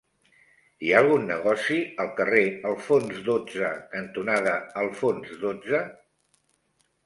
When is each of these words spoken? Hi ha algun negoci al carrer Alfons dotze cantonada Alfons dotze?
Hi 0.85 0.87
ha 0.93 1.01
algun 1.03 1.27
negoci 1.31 1.77
al 2.05 2.09
carrer 2.21 2.41
Alfons 2.71 3.21
dotze 3.29 3.69
cantonada 3.95 4.59
Alfons 4.87 5.39
dotze? 5.49 5.87